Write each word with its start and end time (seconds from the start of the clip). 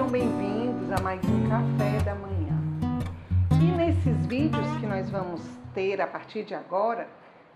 a 0.00 1.00
mais 1.02 1.20
um 1.24 1.48
Café 1.48 1.98
da 2.04 2.14
Manhã. 2.14 2.56
E 3.60 3.64
nesses 3.76 4.26
vídeos 4.26 4.64
que 4.78 4.86
nós 4.86 5.10
vamos 5.10 5.42
ter 5.74 6.00
a 6.00 6.06
partir 6.06 6.44
de 6.44 6.54
agora, 6.54 7.08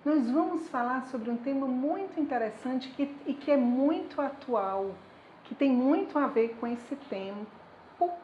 nós 0.04 0.28
vamos 0.28 0.68
falar 0.68 1.06
sobre 1.06 1.30
um 1.30 1.36
tema 1.36 1.68
muito 1.68 2.18
interessante 2.18 2.88
que, 2.88 3.14
e 3.26 3.34
que 3.34 3.52
é 3.52 3.56
muito 3.56 4.20
atual, 4.20 4.90
que 5.44 5.54
tem 5.54 5.70
muito 5.70 6.18
a 6.18 6.26
ver 6.26 6.56
com 6.58 6.66
esse 6.66 6.96
tempo 7.08 7.46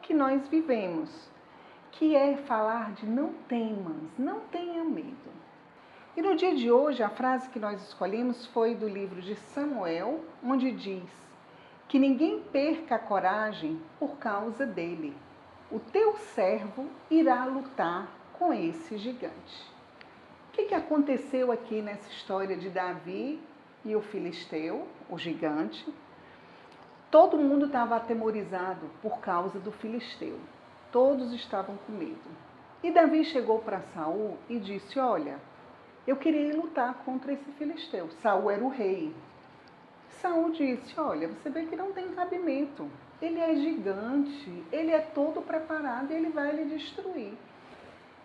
que 0.01 0.13
nós 0.13 0.45
vivemos, 0.49 1.09
que 1.93 2.13
é 2.13 2.35
falar 2.35 2.91
de 2.91 3.05
não 3.05 3.31
temas, 3.47 3.95
não 4.17 4.41
tenha 4.51 4.83
medo. 4.83 5.31
E 6.17 6.21
no 6.21 6.35
dia 6.35 6.53
de 6.53 6.69
hoje, 6.69 7.01
a 7.01 7.09
frase 7.09 7.49
que 7.49 7.57
nós 7.57 7.81
escolhemos 7.87 8.45
foi 8.47 8.75
do 8.75 8.87
livro 8.87 9.21
de 9.21 9.35
Samuel, 9.35 10.19
onde 10.43 10.71
diz: 10.73 11.28
Que 11.89 11.99
ninguém 11.99 12.39
perca 12.39 12.95
a 12.95 12.99
coragem 12.99 13.81
por 13.99 14.17
causa 14.17 14.65
dele. 14.65 15.13
O 15.69 15.79
teu 15.79 16.15
servo 16.17 16.87
irá 17.09 17.43
lutar 17.45 18.07
com 18.33 18.53
esse 18.53 18.97
gigante. 18.97 19.69
O 20.47 20.51
que, 20.53 20.65
que 20.65 20.75
aconteceu 20.75 21.51
aqui 21.51 21.81
nessa 21.81 22.07
história 22.09 22.55
de 22.55 22.69
Davi 22.69 23.41
e 23.83 23.95
o 23.95 24.01
filisteu, 24.01 24.87
o 25.09 25.17
gigante? 25.17 25.91
Todo 27.09 27.39
mundo 27.39 27.65
estava 27.65 27.95
atemorizado 27.95 28.87
por 29.01 29.19
causa 29.19 29.59
do 29.59 29.71
filisteu. 29.71 30.39
Todos 30.91 31.33
estavam 31.33 31.75
com 31.87 31.91
medo. 31.91 32.29
E 32.83 32.91
Davi 32.91 33.25
chegou 33.25 33.59
para 33.59 33.81
Saul 33.95 34.37
e 34.47 34.59
disse: 34.59 34.99
Olha, 34.99 35.39
eu 36.05 36.17
queria 36.17 36.55
lutar 36.55 36.93
contra 37.03 37.33
esse 37.33 37.51
filisteu. 37.53 38.09
Saul 38.21 38.51
era 38.51 38.63
o 38.63 38.69
rei. 38.69 39.11
Saul 40.21 40.51
disse: 40.51 40.99
Olha, 40.99 41.27
você 41.27 41.49
vê 41.49 41.65
que 41.65 41.75
não 41.75 41.91
tem 41.91 42.09
cabimento. 42.09 42.89
Ele 43.21 43.39
é 43.39 43.55
gigante, 43.55 44.63
ele 44.71 44.91
é 44.91 44.99
todo 44.99 45.41
preparado 45.41 46.11
e 46.11 46.15
ele 46.15 46.29
vai 46.29 46.55
lhe 46.55 46.65
destruir. 46.65 47.33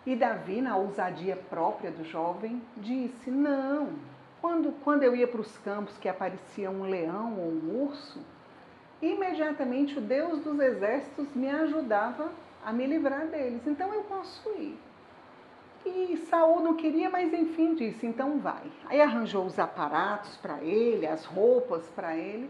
E 0.05 0.15
Davi, 0.15 0.61
na 0.61 0.77
ousadia 0.77 1.35
própria 1.35 1.91
do 1.91 2.03
jovem, 2.03 2.61
disse: 2.77 3.29
Não. 3.31 3.89
Quando, 4.39 4.71
quando 4.83 5.03
eu 5.03 5.15
ia 5.15 5.27
para 5.27 5.41
os 5.41 5.57
campos 5.57 5.97
que 5.97 6.07
aparecia 6.07 6.69
um 6.69 6.83
leão 6.83 7.39
ou 7.39 7.47
um 7.47 7.83
urso, 7.83 8.19
imediatamente 9.01 9.97
o 9.97 10.01
Deus 10.01 10.39
dos 10.41 10.59
exércitos 10.59 11.33
me 11.35 11.49
ajudava 11.49 12.31
a 12.63 12.71
me 12.71 12.85
livrar 12.85 13.27
deles. 13.27 13.65
Então 13.65 13.93
eu 13.93 14.03
posso 14.03 14.47
ir. 14.51 14.77
E 15.85 16.17
Saul 16.29 16.61
não 16.61 16.75
queria, 16.75 17.09
mas 17.09 17.31
enfim 17.31 17.75
disse, 17.75 18.07
então 18.07 18.39
vai. 18.39 18.63
Aí 18.87 18.99
arranjou 18.99 19.45
os 19.45 19.59
aparatos 19.59 20.35
para 20.37 20.63
ele, 20.63 21.05
as 21.05 21.25
roupas 21.25 21.87
para 21.89 22.17
ele. 22.17 22.49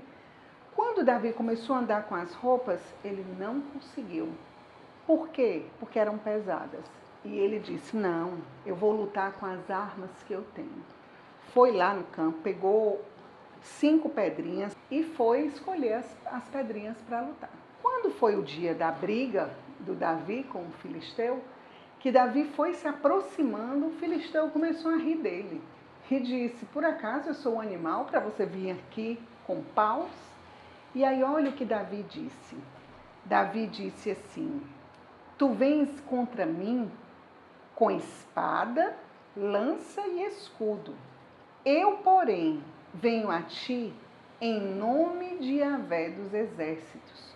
Quando 0.73 1.03
Davi 1.03 1.33
começou 1.33 1.75
a 1.75 1.79
andar 1.79 2.03
com 2.03 2.15
as 2.15 2.33
roupas, 2.33 2.79
ele 3.03 3.25
não 3.37 3.61
conseguiu. 3.61 4.29
Por 5.05 5.29
quê? 5.29 5.63
Porque 5.79 5.99
eram 5.99 6.17
pesadas. 6.17 6.83
E 7.23 7.37
ele 7.37 7.59
disse: 7.59 7.95
Não, 7.95 8.37
eu 8.65 8.75
vou 8.75 8.91
lutar 8.91 9.33
com 9.33 9.45
as 9.45 9.69
armas 9.69 10.11
que 10.25 10.33
eu 10.33 10.43
tenho. 10.53 10.83
Foi 11.53 11.71
lá 11.71 11.93
no 11.93 12.03
campo, 12.05 12.39
pegou 12.39 13.03
cinco 13.61 14.09
pedrinhas 14.09 14.75
e 14.89 15.03
foi 15.03 15.47
escolher 15.47 15.93
as, 15.93 16.17
as 16.25 16.47
pedrinhas 16.49 16.97
para 17.07 17.21
lutar. 17.21 17.49
Quando 17.81 18.11
foi 18.11 18.35
o 18.35 18.43
dia 18.43 18.73
da 18.73 18.91
briga 18.91 19.49
do 19.79 19.93
Davi 19.93 20.43
com 20.43 20.59
o 20.59 20.71
filisteu, 20.81 21.41
que 22.05 22.11
Davi 22.11 22.43
foi 22.55 22.75
se 22.75 22.87
aproximando, 22.87 23.87
o 23.87 23.91
filisteu 23.93 24.51
começou 24.51 24.91
a 24.91 24.97
rir 24.97 25.15
dele 25.15 25.59
e 26.11 26.19
disse: 26.19 26.63
Por 26.67 26.85
acaso 26.85 27.29
eu 27.29 27.33
sou 27.33 27.55
um 27.55 27.59
animal 27.59 28.05
para 28.05 28.19
você 28.19 28.45
vir 28.45 28.69
aqui 28.69 29.19
com 29.47 29.63
paus? 29.73 30.11
E 30.93 31.03
aí, 31.03 31.23
olha 31.23 31.49
o 31.49 31.53
que 31.53 31.65
Davi 31.65 32.05
disse. 32.07 32.55
Davi 33.25 33.65
disse 33.65 34.11
assim: 34.11 34.61
Tu 35.35 35.49
vens 35.49 35.99
contra 36.01 36.45
mim 36.45 36.91
com 37.73 37.89
espada, 37.89 38.95
lança 39.35 40.01
e 40.01 40.27
escudo. 40.27 40.93
Eu, 41.65 41.93
porém, 42.03 42.63
venho 42.93 43.31
a 43.31 43.41
ti 43.41 43.91
em 44.39 44.61
nome 44.61 45.39
de 45.39 45.55
Yahvé 45.55 46.11
dos 46.11 46.31
exércitos 46.35 47.35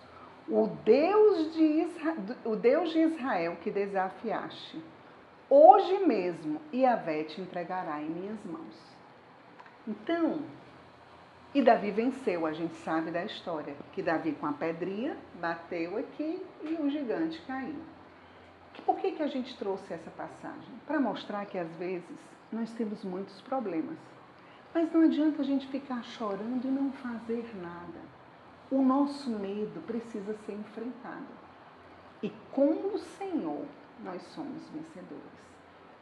o 0.50 0.66
Deus 0.84 1.54
de 1.54 1.62
Israel, 1.62 2.09
o 2.44 2.56
Deus 2.56 2.90
de 2.90 2.98
Israel 3.00 3.56
que 3.62 3.70
desafiaste, 3.70 4.82
hoje 5.48 5.98
mesmo 6.06 6.60
Iavé 6.72 7.24
te 7.24 7.40
entregará 7.40 8.00
em 8.00 8.10
minhas 8.10 8.44
mãos. 8.44 8.96
Então, 9.86 10.40
e 11.54 11.62
Davi 11.62 11.90
venceu, 11.90 12.46
a 12.46 12.52
gente 12.52 12.74
sabe 12.76 13.10
da 13.10 13.24
história, 13.24 13.74
que 13.92 14.02
Davi 14.02 14.32
com 14.32 14.46
a 14.46 14.52
pedrinha 14.52 15.16
bateu 15.40 15.96
aqui 15.98 16.44
e 16.62 16.74
o 16.74 16.88
gigante 16.88 17.40
caiu. 17.46 17.82
Por 18.86 18.96
que, 18.98 19.12
que 19.12 19.22
a 19.22 19.26
gente 19.26 19.56
trouxe 19.58 19.92
essa 19.92 20.10
passagem? 20.10 20.74
Para 20.86 21.00
mostrar 21.00 21.44
que 21.46 21.58
às 21.58 21.74
vezes 21.76 22.18
nós 22.52 22.72
temos 22.72 23.04
muitos 23.04 23.40
problemas. 23.42 23.98
Mas 24.72 24.92
não 24.92 25.02
adianta 25.02 25.42
a 25.42 25.44
gente 25.44 25.66
ficar 25.66 26.02
chorando 26.04 26.64
e 26.64 26.70
não 26.70 26.92
fazer 26.92 27.44
nada 27.60 28.20
o 28.70 28.82
nosso 28.82 29.28
medo 29.30 29.80
precisa 29.84 30.32
ser 30.46 30.52
enfrentado. 30.52 31.26
E 32.22 32.30
com 32.52 32.94
o 32.94 32.98
Senhor 32.98 33.64
nós 34.04 34.22
somos 34.34 34.62
vencedores. 34.70 35.40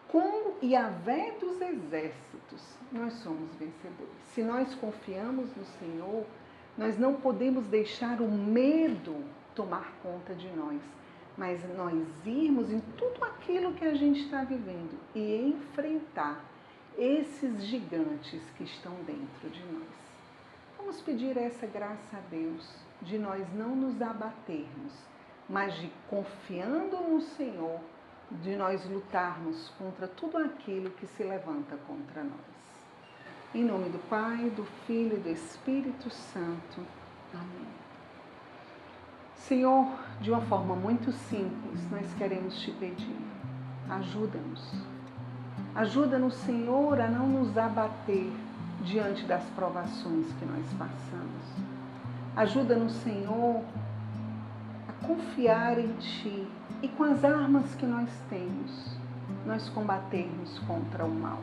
Com 0.08 0.54
Yahvé 0.62 1.32
dos 1.38 1.60
exércitos, 1.60 2.78
nós 2.90 3.12
somos 3.14 3.50
vencedores. 3.56 4.14
Se 4.32 4.42
nós 4.42 4.74
confiamos 4.74 5.54
no 5.54 5.64
Senhor, 5.78 6.24
nós 6.76 6.98
não 6.98 7.14
podemos 7.14 7.66
deixar 7.66 8.20
o 8.20 8.30
medo 8.30 9.22
tomar 9.54 9.92
conta 10.02 10.34
de 10.34 10.48
nós, 10.50 10.80
mas 11.36 11.60
nós 11.76 12.06
irmos 12.24 12.70
em 12.70 12.80
tudo 12.96 13.24
aquilo 13.24 13.74
que 13.74 13.84
a 13.84 13.94
gente 13.94 14.20
está 14.20 14.44
vivendo 14.44 14.98
e 15.14 15.36
enfrentar 15.36 16.42
esses 16.96 17.64
gigantes 17.64 18.40
que 18.56 18.64
estão 18.64 18.94
dentro 19.04 19.50
de 19.50 19.62
nós. 19.72 19.88
Vamos 20.78 21.00
pedir 21.00 21.36
essa 21.36 21.66
graça 21.66 22.16
a 22.16 22.20
Deus 22.30 22.68
de 23.02 23.18
nós 23.18 23.46
não 23.54 23.76
nos 23.76 24.00
abatermos, 24.00 24.92
mas 25.48 25.74
de 25.74 25.90
confiando 26.08 26.96
no 26.96 27.20
Senhor, 27.20 27.80
de 28.30 28.54
nós 28.56 28.84
lutarmos 28.88 29.70
contra 29.78 30.06
tudo 30.06 30.36
aquilo 30.38 30.90
que 30.90 31.06
se 31.06 31.22
levanta 31.22 31.76
contra 31.86 32.22
nós. 32.22 32.58
Em 33.54 33.64
nome 33.64 33.88
do 33.88 33.98
Pai, 34.10 34.50
do 34.50 34.64
Filho 34.86 35.16
e 35.16 35.20
do 35.20 35.30
Espírito 35.30 36.10
Santo. 36.10 36.84
Amém. 37.32 37.66
Senhor, 39.36 39.86
de 40.20 40.30
uma 40.30 40.42
forma 40.42 40.76
muito 40.76 41.10
simples, 41.12 41.90
nós 41.90 42.12
queremos 42.14 42.60
te 42.60 42.70
pedir. 42.72 43.16
Ajuda-nos. 43.88 44.74
Ajuda-nos, 45.74 46.34
Senhor, 46.34 47.00
a 47.00 47.08
não 47.08 47.26
nos 47.26 47.56
abater 47.56 48.30
diante 48.82 49.24
das 49.24 49.44
provações 49.56 50.26
que 50.38 50.44
nós 50.44 50.66
passamos. 50.78 51.42
Ajuda-nos, 52.36 52.92
Senhor, 52.92 53.64
confiar 55.08 55.78
em 55.78 55.94
Ti 55.94 56.46
e 56.82 56.88
com 56.88 57.02
as 57.02 57.24
armas 57.24 57.74
que 57.76 57.86
nós 57.86 58.10
temos, 58.28 58.98
nós 59.46 59.66
combatermos 59.70 60.58
contra 60.60 61.02
o 61.02 61.10
mal. 61.10 61.38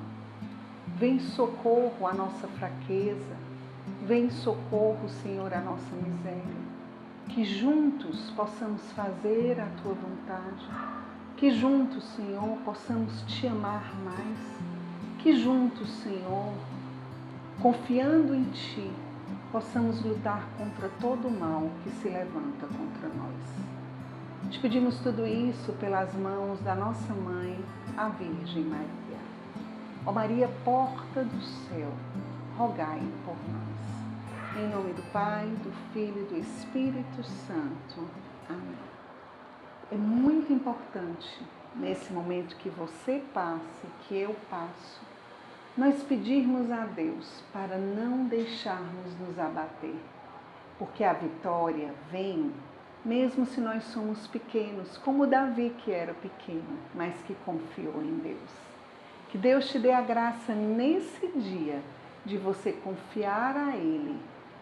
Vem 0.99 1.19
socorro 1.19 2.05
à 2.07 2.13
nossa 2.13 2.47
fraqueza, 2.47 3.35
vem 4.03 4.29
socorro, 4.29 5.09
Senhor, 5.09 5.51
à 5.51 5.59
nossa 5.61 5.95
miséria. 5.95 6.65
Que 7.29 7.43
juntos 7.43 8.29
possamos 8.35 8.83
fazer 8.91 9.59
a 9.59 9.65
Tua 9.81 9.95
vontade, 9.95 10.69
que 11.35 11.49
juntos, 11.49 12.03
Senhor, 12.15 12.57
possamos 12.63 13.23
Te 13.23 13.47
amar 13.47 13.91
mais, 14.05 14.59
que 15.17 15.35
juntos, 15.35 15.89
Senhor, 16.03 16.53
confiando 17.59 18.35
em 18.35 18.43
Ti, 18.51 18.91
possamos 19.55 20.03
lutar 20.03 20.45
contra 20.57 20.89
todo 20.99 21.29
o 21.29 21.31
mal 21.31 21.71
que 21.81 21.89
se 21.89 22.09
levanta 22.09 22.67
contra 22.67 23.07
nós. 23.07 24.51
Te 24.51 24.59
pedimos 24.59 24.99
tudo 24.99 25.25
isso 25.25 25.71
pelas 25.79 26.13
mãos 26.13 26.59
da 26.59 26.75
nossa 26.75 27.13
mãe, 27.13 27.63
a 27.95 28.09
Virgem 28.09 28.65
Maria. 28.65 29.17
Ó 30.05 30.11
Maria, 30.11 30.49
porta 30.65 31.23
do 31.23 31.41
céu, 31.41 31.89
rogai 32.57 33.01
por 33.23 33.37
nós. 33.49 34.61
Em 34.61 34.67
nome 34.67 34.91
do 34.91 35.09
Pai, 35.13 35.45
do 35.63 35.71
Filho 35.93 36.23
e 36.23 36.33
do 36.33 36.37
Espírito 36.37 37.23
Santo. 37.23 38.09
Amém. 38.49 38.75
É 39.89 39.95
muito 39.95 40.51
importante 40.51 41.41
nesse 41.77 42.11
momento 42.11 42.57
que 42.57 42.67
você 42.67 43.23
passe, 43.33 43.87
que 44.01 44.17
eu 44.17 44.35
passo, 44.49 44.99
nós 45.77 46.01
pedirmos 46.03 46.71
a 46.71 46.85
Deus 46.85 47.43
para 47.51 47.77
não 47.77 48.25
deixarmos 48.25 49.19
nos 49.19 49.37
abater, 49.37 49.95
porque 50.79 51.03
a 51.03 51.11
vitória 51.11 51.93
vem 52.09 52.53
mesmo 53.03 53.45
se 53.45 53.59
nós 53.59 53.83
somos 53.83 54.25
pequenos, 54.25 54.97
como 54.99 55.27
Davi 55.27 55.75
que 55.79 55.91
era 55.91 56.13
pequeno, 56.13 56.79
mas 56.93 57.13
que 57.27 57.35
confiou 57.45 58.01
em 58.01 58.15
Deus. 58.15 58.49
Que 59.29 59.37
Deus 59.37 59.67
te 59.67 59.77
dê 59.77 59.91
a 59.91 60.01
graça 60.01 60.53
nesse 60.53 61.27
dia 61.27 61.81
de 62.25 62.37
você 62.37 62.71
confiar 62.71 63.55
a 63.55 63.75
Ele 63.75 64.17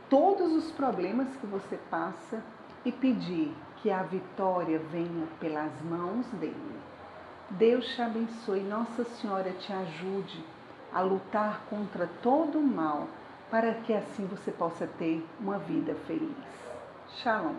todos 0.10 0.51
os 0.51 0.71
problemas 0.71 1.27
que 1.38 1.45
você 1.45 1.77
passa 1.89 2.44
e 2.83 2.92
pedir 2.92 3.54
que 3.77 3.92
a 3.92 4.04
vitória 4.04 4.80
venha 4.92 5.27
pelas 5.39 5.71
mãos 5.83 6.25
dele. 6.33 6.80
Deus 7.51 7.86
te 7.95 8.01
abençoe, 8.01 8.62
Nossa 8.62 9.04
Senhora 9.06 9.51
te 9.51 9.71
ajude 9.71 10.44
a 10.94 11.01
lutar 11.01 11.63
contra 11.69 12.07
todo 12.22 12.60
o 12.60 12.63
mal, 12.63 13.07
para 13.50 13.74
que 13.74 13.94
assim 13.94 14.25
você 14.25 14.51
possa 14.51 14.88
ter 14.88 15.25
uma 15.40 15.57
vida 15.57 15.95
feliz. 16.07 16.36
Shalom. 17.22 17.56